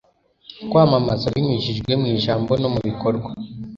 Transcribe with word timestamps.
kwamamaza 0.69 1.33
binyujijwe 1.33 1.91
mu 2.01 2.05
ijambo 2.15 2.51
no 2.61 2.67
mu 2.73 2.79
bikorwa 2.87 3.29